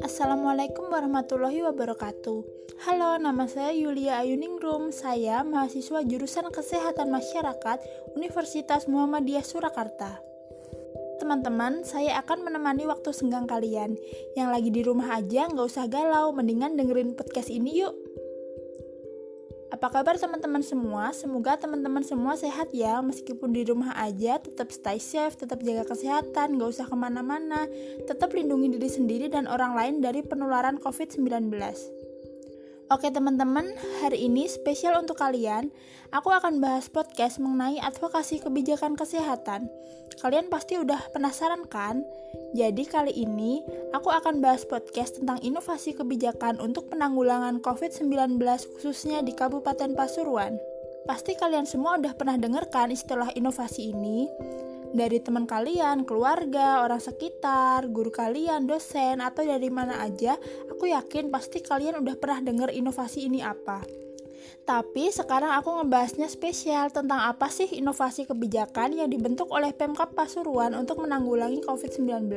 [0.00, 2.40] Assalamualaikum warahmatullahi wabarakatuh.
[2.88, 4.88] Halo, nama saya Yulia Ayuningrum.
[4.88, 7.84] Saya mahasiswa jurusan Kesehatan Masyarakat
[8.16, 10.16] Universitas Muhammadiyah Surakarta.
[11.20, 14.00] Teman-teman, saya akan menemani waktu senggang kalian.
[14.32, 17.92] Yang lagi di rumah aja nggak usah galau, mendingan dengerin podcast ini yuk.
[19.72, 21.16] Apa kabar teman-teman semua?
[21.16, 23.00] Semoga teman-teman semua sehat ya.
[23.00, 27.64] Meskipun di rumah aja tetap stay safe, tetap jaga kesehatan, gak usah ke mana-mana.
[28.04, 31.48] Tetap lindungi diri sendiri dan orang lain dari penularan COVID-19
[32.92, 33.72] Oke teman-teman,
[34.04, 35.72] hari ini spesial untuk kalian.
[36.12, 39.72] Aku akan bahas podcast mengenai advokasi kebijakan kesehatan.
[40.20, 42.04] Kalian pasti udah penasaran kan?
[42.52, 43.64] Jadi kali ini
[43.96, 48.36] aku akan bahas podcast tentang inovasi kebijakan untuk penanggulangan COVID-19
[48.76, 50.60] khususnya di Kabupaten Pasuruan.
[51.08, 54.28] Pasti kalian semua udah pernah dengar kan istilah inovasi ini?
[54.92, 60.36] Dari teman kalian, keluarga, orang sekitar, guru kalian, dosen, atau dari mana aja,
[60.68, 63.80] aku yakin pasti kalian udah pernah dengar inovasi ini apa.
[64.62, 70.76] Tapi sekarang aku ngebahasnya spesial tentang apa sih inovasi kebijakan yang dibentuk oleh Pemkap Pasuruan
[70.78, 72.30] untuk menanggulangi COVID-19.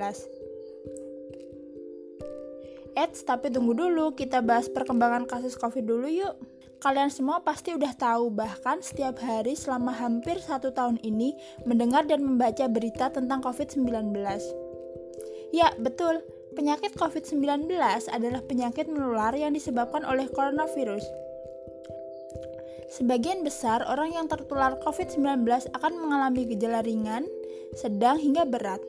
[2.95, 6.54] Eits, tapi tunggu dulu, kita bahas perkembangan kasus COVID dulu yuk.
[6.83, 12.21] Kalian semua pasti udah tahu, bahkan setiap hari selama hampir satu tahun ini mendengar dan
[12.21, 14.11] membaca berita tentang COVID-19.
[15.55, 16.19] Ya, betul.
[16.55, 17.67] Penyakit COVID-19
[18.11, 21.03] adalah penyakit menular yang disebabkan oleh coronavirus.
[22.95, 25.43] Sebagian besar orang yang tertular COVID-19
[25.75, 27.27] akan mengalami gejala ringan,
[27.75, 28.79] sedang hingga berat.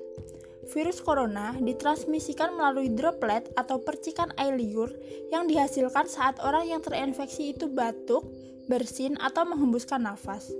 [0.66, 4.90] Virus corona ditransmisikan melalui droplet atau percikan air liur
[5.30, 8.26] yang dihasilkan saat orang yang terinfeksi itu batuk,
[8.66, 10.50] bersin, atau menghembuskan nafas.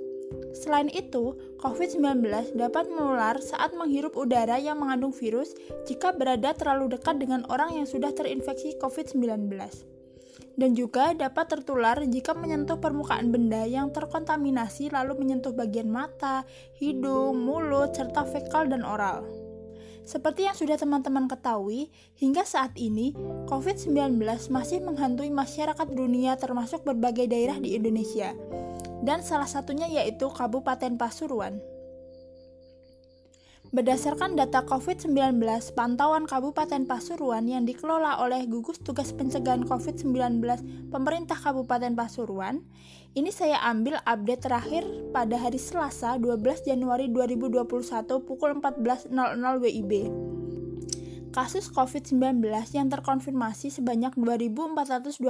[0.54, 2.22] Selain itu, COVID-19
[2.54, 5.54] dapat menular saat menghirup udara yang mengandung virus
[5.86, 9.50] jika berada terlalu dekat dengan orang yang sudah terinfeksi COVID-19.
[10.56, 16.48] Dan juga dapat tertular jika menyentuh permukaan benda yang terkontaminasi lalu menyentuh bagian mata,
[16.80, 19.45] hidung, mulut, serta fekal dan oral.
[20.06, 23.10] Seperti yang sudah teman-teman ketahui, hingga saat ini
[23.50, 24.22] COVID-19
[24.54, 28.30] masih menghantui masyarakat dunia termasuk berbagai daerah di Indonesia.
[29.02, 31.58] Dan salah satunya yaitu Kabupaten Pasuruan.
[33.74, 35.42] Berdasarkan data COVID-19
[35.74, 40.38] pantauan Kabupaten Pasuruan yang dikelola oleh Gugus Tugas Pencegahan COVID-19
[40.94, 42.62] Pemerintah Kabupaten Pasuruan,
[43.18, 47.66] ini saya ambil update terakhir pada hari Selasa 12 Januari 2021
[48.22, 49.10] pukul 14.00
[49.58, 49.92] WIB.
[51.34, 55.26] Kasus COVID-19 yang terkonfirmasi sebanyak 2.421.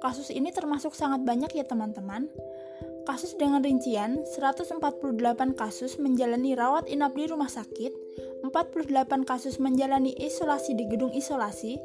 [0.00, 2.32] Kasus ini termasuk sangat banyak ya teman-teman.
[3.04, 4.80] Kasus dengan rincian 148
[5.52, 7.92] kasus menjalani rawat inap di rumah sakit,
[8.40, 11.76] 48 kasus menjalani isolasi di gedung isolasi,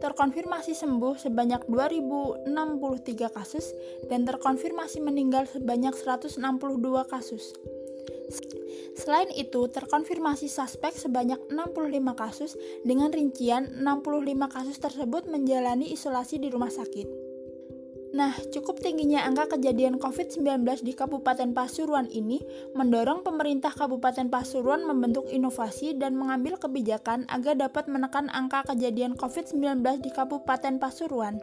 [0.00, 3.76] terkonfirmasi sembuh sebanyak 2063 kasus
[4.08, 6.40] dan terkonfirmasi meninggal sebanyak 162
[7.04, 7.52] kasus.
[8.96, 16.48] Selain itu, terkonfirmasi suspek sebanyak 65 kasus dengan rincian 65 kasus tersebut menjalani isolasi di
[16.48, 17.29] rumah sakit.
[18.10, 22.42] Nah, cukup tingginya angka kejadian COVID-19 di Kabupaten Pasuruan ini
[22.74, 30.02] mendorong pemerintah Kabupaten Pasuruan membentuk inovasi dan mengambil kebijakan agar dapat menekan angka kejadian COVID-19
[30.02, 31.38] di Kabupaten Pasuruan.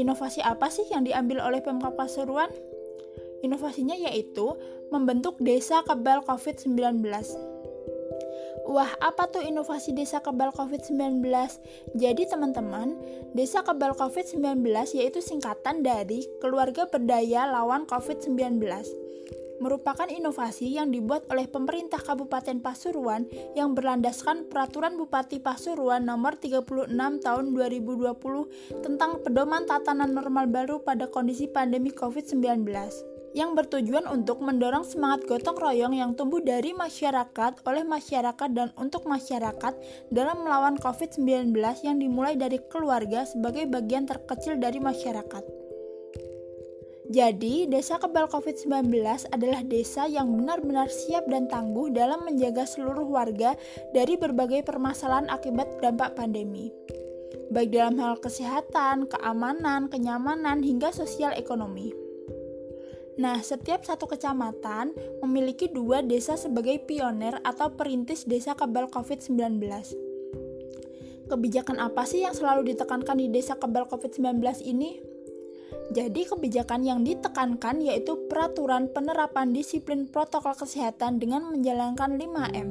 [0.00, 2.48] Inovasi apa sih yang diambil oleh Pemkap Pasuruan?
[3.44, 4.56] Inovasinya yaitu
[4.88, 7.04] membentuk desa kebal COVID-19.
[8.64, 11.20] Wah, apa tuh inovasi desa kebal COVID-19?
[12.00, 12.96] Jadi teman-teman,
[13.36, 14.64] desa kebal COVID-19
[14.96, 18.64] yaitu singkatan dari Keluarga Berdaya Lawan COVID-19
[19.62, 23.24] merupakan inovasi yang dibuat oleh pemerintah Kabupaten Pasuruan
[23.54, 26.90] yang berlandaskan Peraturan Bupati Pasuruan Nomor 36
[27.22, 34.86] Tahun 2020 tentang pedoman tatanan normal baru pada kondisi pandemi COVID-19 yang bertujuan untuk mendorong
[34.86, 39.74] semangat gotong royong yang tumbuh dari masyarakat, oleh masyarakat, dan untuk masyarakat
[40.14, 41.50] dalam melawan COVID-19
[41.82, 45.42] yang dimulai dari keluarga sebagai bagian terkecil dari masyarakat.
[47.04, 53.52] Jadi, desa kebal COVID-19 adalah desa yang benar-benar siap dan tangguh dalam menjaga seluruh warga
[53.92, 56.72] dari berbagai permasalahan akibat dampak pandemi.
[57.52, 62.03] Baik dalam hal kesehatan, keamanan, kenyamanan, hingga sosial ekonomi.
[63.14, 64.90] Nah, setiap satu kecamatan
[65.22, 69.62] memiliki dua desa sebagai pioner atau perintis desa kebal COVID-19.
[71.30, 74.98] Kebijakan apa sih yang selalu ditekankan di desa kebal COVID-19 ini?
[75.94, 82.68] Jadi kebijakan yang ditekankan yaitu peraturan penerapan disiplin protokol kesehatan dengan menjalankan 5M.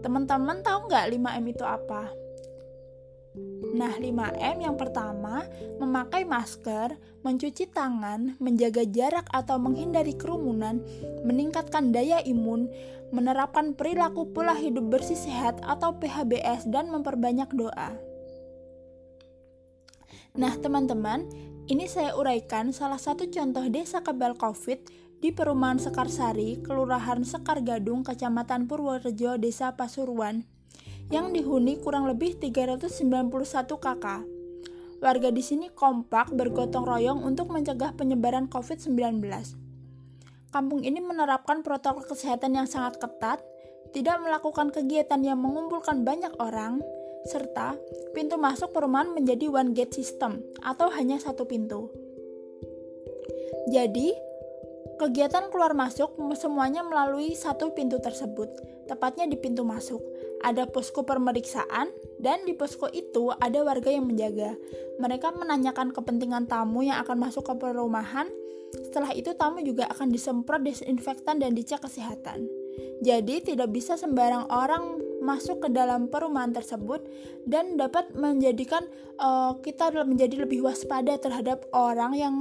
[0.00, 2.08] Teman-teman tahu nggak 5M itu apa?
[3.70, 5.46] Nah, 5M yang pertama,
[5.78, 10.82] memakai masker, mencuci tangan, menjaga jarak atau menghindari kerumunan,
[11.22, 12.66] meningkatkan daya imun,
[13.14, 17.94] menerapkan perilaku pola hidup bersih sehat atau PHBS dan memperbanyak doa.
[20.34, 21.26] Nah, teman-teman,
[21.66, 24.78] ini saya uraikan salah satu contoh desa kebal COVID
[25.20, 30.46] di Perumahan Sekarsari, Kelurahan Sekar Gadung, Kecamatan Purworejo, Desa Pasuruan,
[31.10, 32.88] yang dihuni kurang lebih 391
[33.82, 34.22] kakak.
[35.02, 39.26] Warga di sini kompak bergotong royong untuk mencegah penyebaran COVID-19.
[40.50, 43.42] Kampung ini menerapkan protokol kesehatan yang sangat ketat,
[43.90, 46.78] tidak melakukan kegiatan yang mengumpulkan banyak orang,
[47.26, 47.74] serta
[48.14, 51.90] pintu masuk perumahan menjadi one gate system atau hanya satu pintu.
[53.70, 54.29] Jadi,
[55.00, 58.52] kegiatan keluar masuk semuanya melalui satu pintu tersebut,
[58.84, 60.04] tepatnya di pintu masuk
[60.40, 64.56] ada posko pemeriksaan, dan di posko itu ada warga yang menjaga.
[64.96, 68.28] Mereka menanyakan kepentingan tamu yang akan masuk ke perumahan.
[68.88, 72.48] Setelah itu, tamu juga akan disemprot desinfektan dan dicek kesehatan.
[73.04, 77.04] Jadi, tidak bisa sembarang orang masuk ke dalam perumahan tersebut
[77.44, 78.88] dan dapat menjadikan
[79.20, 82.34] uh, kita menjadi lebih waspada terhadap orang yang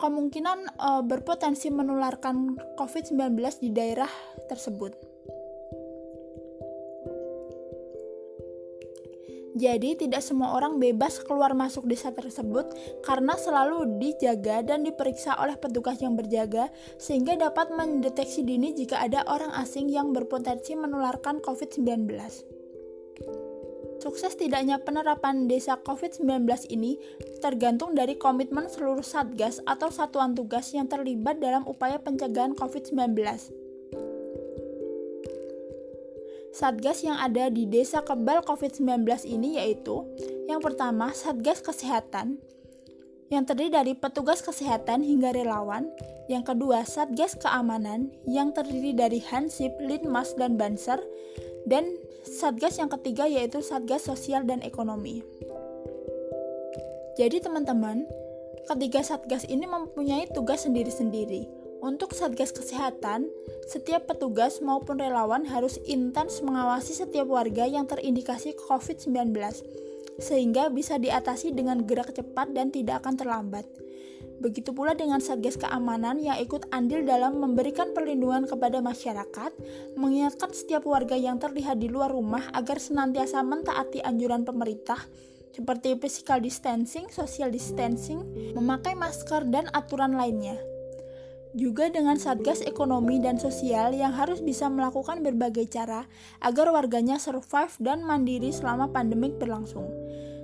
[0.00, 4.10] kemungkinan uh, berpotensi menularkan COVID-19 di daerah
[4.50, 5.12] tersebut.
[9.52, 12.72] Jadi tidak semua orang bebas keluar masuk desa tersebut
[13.04, 19.20] karena selalu dijaga dan diperiksa oleh petugas yang berjaga sehingga dapat mendeteksi dini jika ada
[19.28, 22.08] orang asing yang berpotensi menularkan COVID-19.
[24.02, 26.42] Sukses tidaknya penerapan desa COVID-19
[26.74, 26.98] ini
[27.38, 33.14] tergantung dari komitmen seluruh satgas atau satuan tugas yang terlibat dalam upaya pencegahan COVID-19.
[36.50, 40.02] Satgas yang ada di desa kebal COVID-19 ini yaitu
[40.50, 42.42] yang pertama Satgas Kesehatan
[43.30, 45.88] yang terdiri dari petugas kesehatan hingga relawan,
[46.28, 51.00] yang kedua Satgas Keamanan yang terdiri dari Hansip, Linmas, dan Banser,
[51.66, 55.26] dan Satgas yang ketiga yaitu Satgas Sosial dan Ekonomi.
[57.18, 58.06] Jadi teman-teman,
[58.70, 61.44] ketiga Satgas ini mempunyai tugas sendiri-sendiri
[61.82, 63.26] untuk Satgas Kesehatan,
[63.66, 69.34] setiap petugas maupun relawan harus intens mengawasi setiap warga yang terindikasi COVID-19,
[70.22, 73.66] sehingga bisa diatasi dengan gerak cepat dan tidak akan terlambat.
[74.42, 79.54] Begitu pula dengan Satgas Keamanan yang ikut andil dalam memberikan perlindungan kepada masyarakat,
[79.94, 84.98] mengingatkan setiap warga yang terlihat di luar rumah agar senantiasa mentaati anjuran pemerintah
[85.54, 88.26] seperti physical distancing, social distancing,
[88.58, 90.58] memakai masker, dan aturan lainnya
[91.52, 96.08] juga dengan Satgas Ekonomi dan Sosial yang harus bisa melakukan berbagai cara
[96.40, 99.84] agar warganya survive dan mandiri selama pandemik berlangsung.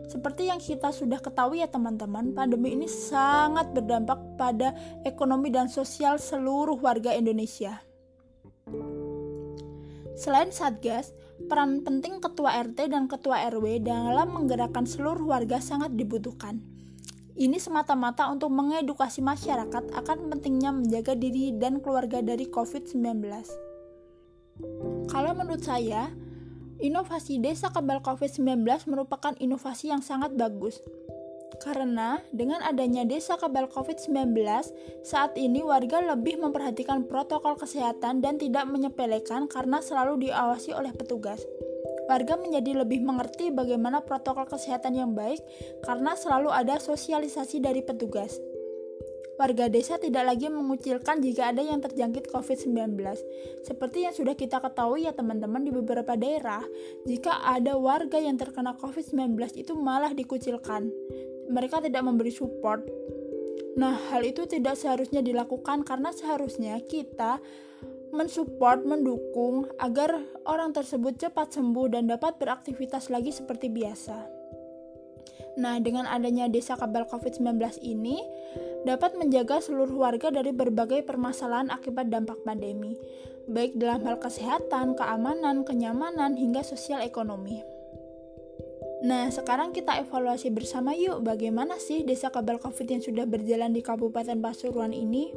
[0.09, 4.73] Seperti yang kita sudah ketahui ya teman-teman, pandemi ini sangat berdampak pada
[5.05, 7.85] ekonomi dan sosial seluruh warga Indonesia.
[10.17, 11.13] Selain Satgas,
[11.47, 16.59] peran penting Ketua RT dan Ketua RW dalam menggerakkan seluruh warga sangat dibutuhkan.
[17.39, 23.23] Ini semata-mata untuk mengedukasi masyarakat akan pentingnya menjaga diri dan keluarga dari COVID-19.
[25.07, 26.11] Kalau menurut saya,
[26.79, 30.81] inovasi desa kebal COVID-19 merupakan inovasi yang sangat bagus.
[31.59, 34.31] Karena dengan adanya desa kebal COVID-19,
[35.03, 41.43] saat ini warga lebih memperhatikan protokol kesehatan dan tidak menyepelekan karena selalu diawasi oleh petugas
[42.09, 45.45] warga menjadi lebih mengerti bagaimana protokol kesehatan yang baik
[45.85, 48.41] karena selalu ada sosialisasi dari petugas.
[49.39, 52.99] Warga desa tidak lagi mengucilkan jika ada yang terjangkit COVID-19.
[53.63, 56.67] Seperti yang sudah kita ketahui ya teman-teman di beberapa daerah,
[57.07, 60.91] jika ada warga yang terkena COVID-19 itu malah dikucilkan.
[61.55, 62.83] Mereka tidak memberi support.
[63.79, 67.39] Nah, hal itu tidak seharusnya dilakukan karena seharusnya kita
[68.11, 70.19] mensupport, mendukung agar
[70.51, 74.35] orang tersebut cepat sembuh dan dapat beraktivitas lagi seperti biasa.
[75.59, 78.23] Nah, dengan adanya desa kabel COVID-19 ini
[78.89, 82.97] dapat menjaga seluruh warga dari berbagai permasalahan akibat dampak pandemi,
[83.45, 87.61] baik dalam hal kesehatan, keamanan, kenyamanan, hingga sosial ekonomi.
[89.05, 93.85] Nah, sekarang kita evaluasi bersama yuk bagaimana sih desa kabel COVID yang sudah berjalan di
[93.85, 95.37] Kabupaten Pasuruan ini.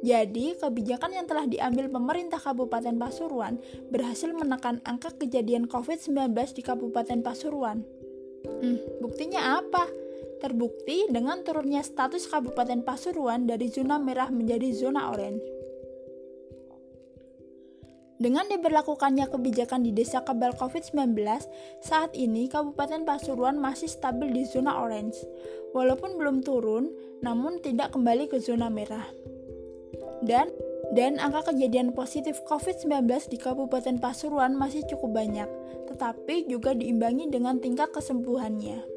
[0.00, 3.60] Jadi, kebijakan yang telah diambil pemerintah Kabupaten Pasuruan
[3.92, 7.84] berhasil menekan angka kejadian COVID-19 di Kabupaten Pasuruan.
[8.48, 10.09] Hmm, buktinya apa?
[10.40, 15.44] Terbukti dengan turunnya status Kabupaten Pasuruan dari zona merah menjadi zona orange.
[18.20, 21.16] Dengan diberlakukannya kebijakan di desa kebal COVID-19,
[21.80, 25.16] saat ini Kabupaten Pasuruan masih stabil di zona orange.
[25.72, 26.92] Walaupun belum turun,
[27.24, 29.08] namun tidak kembali ke zona merah.
[30.20, 30.52] Dan
[30.90, 35.46] dan angka kejadian positif COVID-19 di Kabupaten Pasuruan masih cukup banyak,
[35.86, 38.89] tetapi juga diimbangi dengan tingkat kesembuhannya.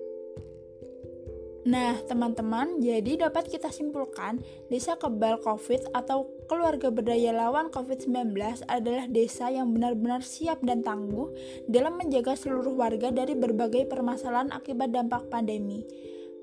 [1.63, 8.35] Nah, teman-teman, jadi dapat kita simpulkan, desa kebal COVID atau keluarga berdaya lawan COVID-19
[8.67, 11.31] adalah desa yang benar-benar siap dan tangguh
[11.71, 15.87] dalam menjaga seluruh warga dari berbagai permasalahan akibat dampak pandemi,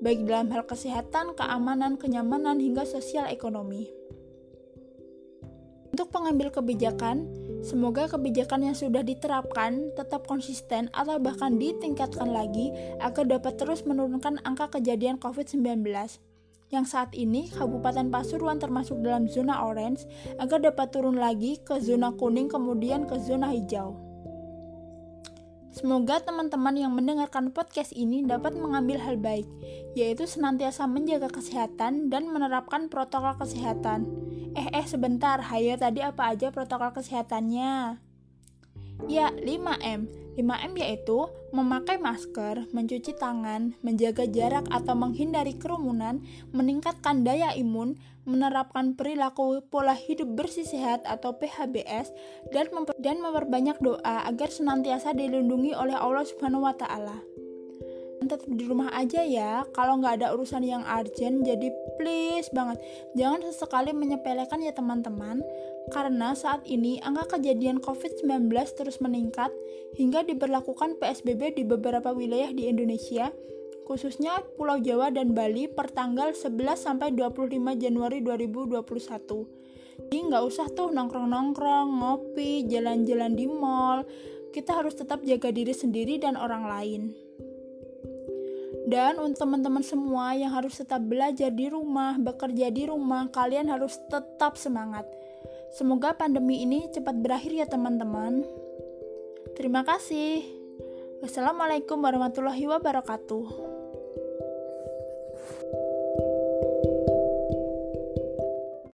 [0.01, 3.93] baik dalam hal kesehatan, keamanan, kenyamanan, hingga sosial ekonomi.
[5.93, 13.29] Untuk pengambil kebijakan, Semoga kebijakan yang sudah diterapkan tetap konsisten atau bahkan ditingkatkan lagi agar
[13.29, 15.85] dapat terus menurunkan angka kejadian COVID-19
[16.71, 20.07] yang saat ini Kabupaten Pasuruan termasuk dalam zona orange
[20.39, 24.10] agar dapat turun lagi ke zona kuning kemudian ke zona hijau.
[25.71, 29.47] Semoga teman-teman yang mendengarkan podcast ini dapat mengambil hal baik,
[29.95, 34.03] yaitu senantiasa menjaga kesehatan dan menerapkan protokol kesehatan.
[34.51, 38.03] Eh, eh, sebentar, hayo tadi apa aja protokol kesehatannya?
[39.07, 40.20] Ya, 5M.
[40.39, 46.23] 5M yaitu memakai masker, mencuci tangan, menjaga jarak atau menghindari kerumunan,
[46.55, 52.15] meningkatkan daya imun, menerapkan perilaku pola hidup bersih sehat atau PHBS,
[52.55, 57.40] dan, memper dan memperbanyak doa agar senantiasa dilindungi oleh Allah Subhanahu wa Ta'ala
[58.31, 59.67] tetap di rumah aja ya.
[59.75, 61.67] Kalau nggak ada urusan yang urgent jadi
[61.99, 62.79] please banget.
[63.19, 65.43] Jangan sesekali menyepelekan ya teman-teman.
[65.91, 68.47] Karena saat ini angka kejadian COVID-19
[68.79, 69.51] terus meningkat
[69.99, 73.35] hingga diberlakukan PSBB di beberapa wilayah di Indonesia
[73.81, 79.61] khususnya Pulau Jawa dan Bali per tanggal 11 sampai 25 Januari 2021
[79.99, 84.07] jadi nggak usah tuh nongkrong-nongkrong, ngopi, jalan-jalan di mall.
[84.51, 87.01] Kita harus tetap jaga diri sendiri dan orang lain.
[88.87, 93.99] Dan untuk teman-teman semua yang harus tetap belajar di rumah, bekerja di rumah, kalian harus
[94.07, 95.07] tetap semangat.
[95.71, 98.43] Semoga pandemi ini cepat berakhir ya teman-teman.
[99.55, 100.43] Terima kasih.
[101.23, 103.80] Wassalamualaikum warahmatullahi wabarakatuh.